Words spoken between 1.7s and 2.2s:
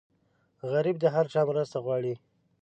غواړي